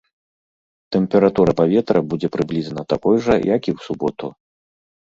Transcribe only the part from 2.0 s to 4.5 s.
будзе прыблізна такой жа, як і ў суботу.